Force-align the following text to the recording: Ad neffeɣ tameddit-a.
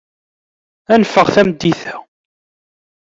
Ad 0.93 0.99
neffeɣ 1.01 1.27
tameddit-a. 1.33 1.95